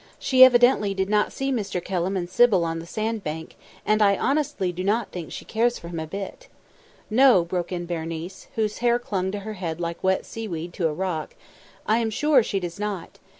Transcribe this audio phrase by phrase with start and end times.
[0.17, 1.79] "She evidently did not see Mr.
[1.79, 3.55] Kelham and Sybil on the sand bank,
[3.85, 6.47] and I honestly do not think she cares for him a bit."
[7.11, 10.91] "No," broke in Berenice, whose hair clung to her head like wet seaweed to a
[10.93, 11.35] rock;
[11.85, 13.19] "I am sure she does not.